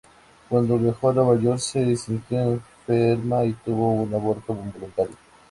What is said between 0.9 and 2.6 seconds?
a Nueva York se sintió